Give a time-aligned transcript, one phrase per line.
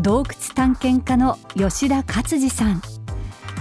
[0.00, 2.80] 洞窟探検家の吉田勝次さん。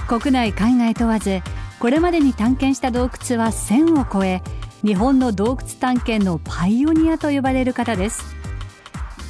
[0.07, 1.41] 国内海外問わず
[1.79, 4.43] これまでに探検した洞窟は1000を超え
[4.83, 8.35] 日本の洞窟探検のパイオニアと呼ばれる方です。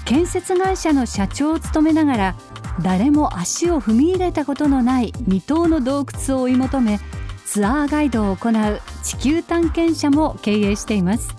[0.04, 2.36] 建設会社の社長を務めながら
[2.82, 7.00] 誰も足を踏み入れたことのない未踏の洞窟を追い求め
[7.46, 11.34] ツアーガイドを行う地球探検者も経営しています。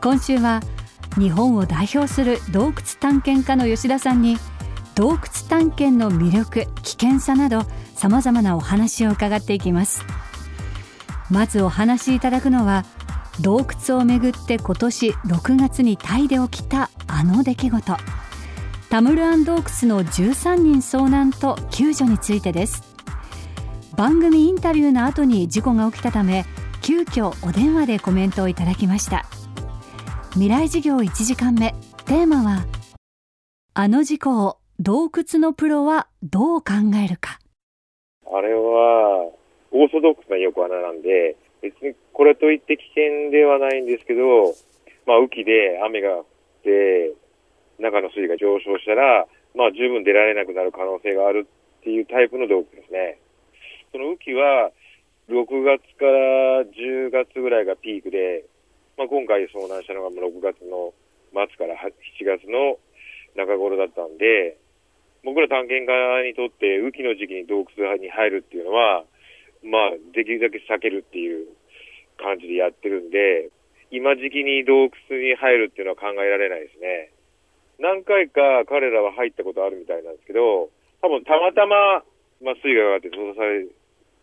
[0.00, 0.62] 今週は
[1.18, 4.36] 日本を代表する洞窟探検家の吉田さんに
[4.96, 7.64] 洞窟探検の魅力危険さなど
[7.94, 10.02] さまざまなお話を伺っていきます。
[11.30, 12.86] まずお話しいただくのは
[13.40, 17.96] 洞窟をめぐって今年6月にタイで起きたあの出来事。
[18.88, 22.82] タムルアン洞窟の13人遭難と救助についてです。
[23.96, 26.46] 番組インタビューの後に事故が起きたため
[26.80, 29.26] 急遽お電話でコメントをいただきました。
[30.30, 31.74] 未来事業1時間目。
[32.06, 32.64] テーマは
[33.74, 37.38] あの事故を洞窟のプロはどう考えるか
[38.26, 39.32] あれは
[39.72, 44.52] オーソドックスな横穴なんで別にこれといって危険ではないんですけど、
[45.06, 46.24] まあ、雨季で雨が降っ
[46.64, 47.14] て
[47.80, 49.24] 中の水位が上昇したら、
[49.56, 53.18] まあ、十分出られなくなる可能性があるっていうタイプの洞窟ですね。
[53.92, 54.72] その雨季は
[55.28, 58.44] 6月から10月ぐらいがピークで、
[58.96, 60.92] まあ、今回遭難したのが6月の
[61.32, 61.88] 末から7
[62.24, 62.76] 月の
[63.36, 64.56] 中頃だったんで、
[65.36, 69.04] 僕ら探検家にとって雨季の時期に洞窟に入るっていうのは、
[69.60, 71.52] まあ、できるだけ避けるっていう
[72.16, 73.52] 感じでやってるんで、
[73.92, 77.12] 今時期に洞窟に入るっていうのは考えられないですね。
[77.76, 80.72] 何回か彼らは入ったことあるみたいなんですけど、
[81.04, 82.00] 多分たまたま、
[82.40, 83.68] まあ、水位が上がって閉ざされ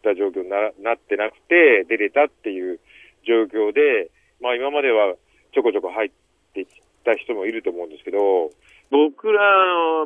[0.01, 2.81] た状況にななってなくて、出れたっていう
[3.21, 4.09] 状況で、
[4.41, 5.13] まあ今までは
[5.53, 6.11] ちょこちょこ入っ
[6.57, 6.73] てき
[7.05, 8.49] た人もいると思うんですけど、
[8.93, 9.41] 僕ら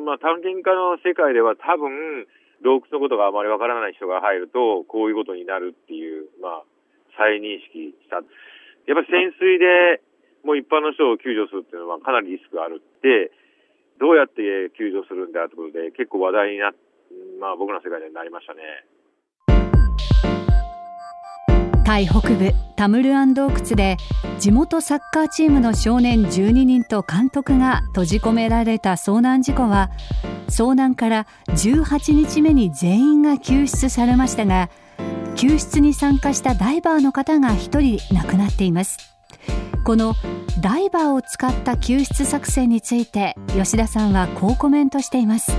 [0.00, 2.24] まあ、探検家の世界では多分、
[2.64, 6.68] 洞窟のことがあまりわからない人が入ると、こういうことになるっていう、まあ、
[7.20, 8.16] 再認識した。
[8.16, 10.00] やっぱり潜水で、
[10.40, 13.28] もう一般の人を救助するっていうのはかなりリスクがあるって、
[14.00, 16.72] どうやって救助するんだってことで、結構話題にな、
[17.44, 18.88] まあ僕の世界ではなりましたね。
[21.88, 23.96] タイ北部タムルアン洞窟で
[24.38, 29.88] 地元サッカーチームの少年12人と監督が閉じ込められた遭難事故は
[30.48, 34.68] 遭難から18日目に全員が救出されましたが
[35.34, 38.98] 救出に参加したダイバーの方が1人亡くなっています。
[39.82, 40.12] この
[40.60, 45.56] ダイバーを使った救出作戦について吉田さんはこうコメントしています。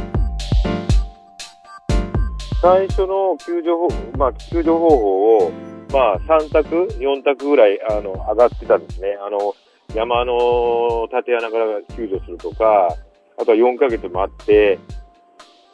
[2.61, 9.17] 最初の救助,、まあ、救助方法をまあ、3択、4択ぐらい、あの、上がってたんですね。
[9.22, 9.55] あの、
[9.95, 12.95] 山の縦穴から救助するとか、
[13.38, 14.78] あとは4ヶ月待って、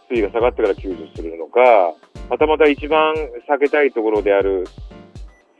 [0.09, 1.59] 水位が下がってから救助するのか、
[2.29, 3.13] またまた一番
[3.49, 4.65] 避けたいところである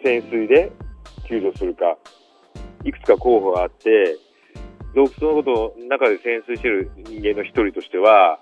[0.03, 0.71] 潜水で
[1.27, 1.97] 救助するか、
[2.83, 4.17] いくつか候補があって、
[4.95, 8.39] 洞窟のこと中で潜水してる人間の一人としては、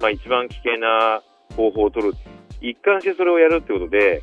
[0.00, 1.22] まあ一番危険な
[1.56, 2.14] 方法を取る。
[2.60, 4.22] 一貫してそれをやるってことで、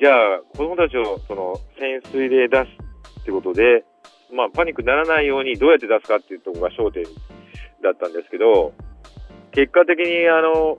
[0.00, 3.84] じゃあ、子供たちをその潜水で出すってことで、
[4.32, 7.04] まあ、パニックにならないようにどうやって出すかっていうところが焦点
[7.82, 8.72] だったんですけど、
[9.52, 10.78] 結果的にあの、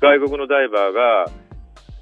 [0.00, 1.30] 外国のダイバーが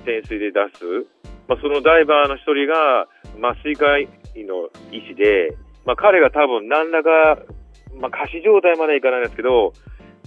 [0.04, 1.06] 潜水で出す、
[1.48, 4.08] まあ、そのダイバーの一人が麻酔科医
[4.44, 7.44] の医師で、まあ、彼が多分何らか、
[8.00, 9.74] まあ、仮死状態までいかないんですけど、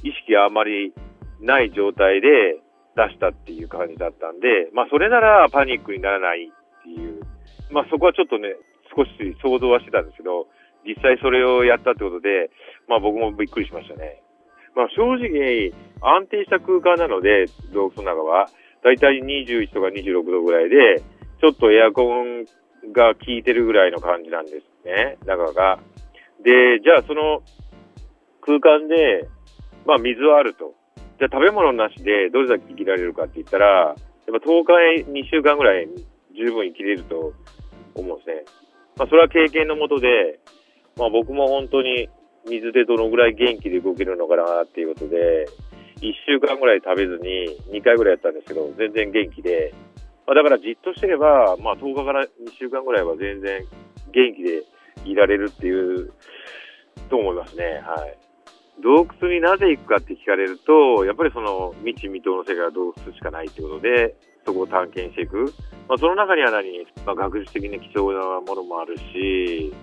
[0.04, 0.94] 意識があまり
[1.42, 2.62] ない状態で、
[2.98, 7.22] 出したっていう感じだったんで、まあそれならパニックにならないっていう、
[7.70, 8.58] まあそこはちょっとね、
[8.90, 9.14] 少し
[9.46, 10.48] 想像はしてたんですけど、
[10.82, 12.50] 実際それをやったってことで、
[12.90, 14.24] まあ僕もびっくりしましたね。
[14.74, 15.72] まあ正直
[16.02, 18.50] 安定した空間なので、洞窟の中は、
[18.84, 21.04] だいたい21とか26度ぐらいで、
[21.40, 22.46] ちょっとエアコン
[22.94, 25.78] が効いてるぐらいの感じなんですね、中が。
[26.42, 27.42] で、じゃあその
[28.42, 29.28] 空間で、
[29.86, 30.74] まあ水はあると。
[31.20, 35.88] じゃあ食べ物なしでどれだけ生きられるかって言ったら、やっぱ10日、2週間ぐらい
[36.36, 37.34] 十分生きれると
[37.96, 38.44] 思うんですね。
[38.98, 40.40] まあそれは経験のもとで、
[40.98, 42.10] まあ僕も本当に
[42.48, 45.46] 水でどのぐらい元気で動けるのかなっていうことで、
[46.02, 49.74] 1週間ぐらい食べずに2回ぐらいやったんですけど、全然元気で、
[50.28, 52.28] まあ、だからじっとしてれば、まあ、10日から2
[52.60, 53.66] 週間ぐらいは全然
[54.12, 54.64] 元気で
[55.06, 56.12] いられるっていう、
[57.10, 57.82] と思いますね。
[57.86, 58.27] はい。
[58.84, 64.16] 洞窟になぜ行くかって聞かれると、やっぱりその未知未踏の世界は洞窟しかないってことで、
[64.46, 65.54] そこを探検していく。
[65.88, 69.74] まあ、その中には何、まあ、学術的に貴重なものもあるし、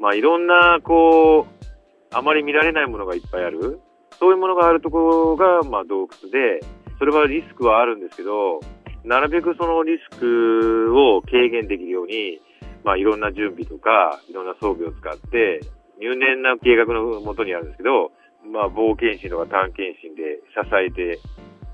[0.00, 1.64] まあ、いろんな、こう、
[2.10, 3.80] あまり見られないものがいっぱいある。
[4.18, 6.60] そういうものがあるところが、まあ、洞窟で、
[6.98, 8.60] それはリスクはあるんですけど、
[9.04, 12.40] なるべくそのリスクを軽減できるように、
[12.84, 15.60] まあ、いろんな準備とか、いろんな装備を使って、
[15.98, 18.12] 入念な計画のもとにあるんですけど、
[18.50, 21.18] まあ、冒険心とか探検心で支えて、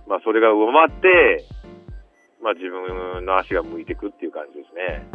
[0.07, 1.45] まあ、それが上回って、
[2.43, 5.07] まあ、自分の足が向いていくっていう感じですね。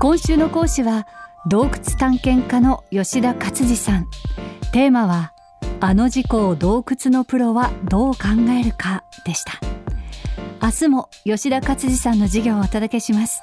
[0.00, 1.06] 今週の講師は
[1.48, 4.06] 洞窟探検家の吉田勝次さん。
[4.72, 5.32] テーマは
[5.80, 8.20] あの事故を洞窟のプロはどう考
[8.58, 9.52] えるかでした。
[10.62, 13.42] 明日も吉田勝次さんの授業をお届けします。